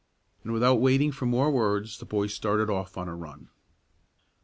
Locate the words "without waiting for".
0.51-1.27